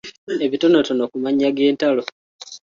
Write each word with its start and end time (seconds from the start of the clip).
Ebitonotono 0.45 1.03
ku 1.11 1.17
mannya 1.23 1.49
g’entalo. 1.57 2.03